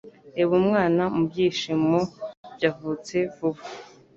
[0.35, 1.97] Reba Umwana mubyishimo
[2.55, 3.75] byavutse vuba pe